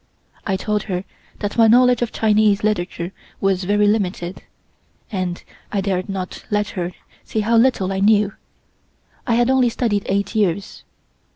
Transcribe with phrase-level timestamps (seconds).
[0.47, 1.03] I told her
[1.41, 4.41] that my knowledge of Chinese literature was very limited,
[5.11, 6.93] and I dared not let her
[7.23, 8.33] see how little I knew.
[9.27, 10.85] I had only studied eight years.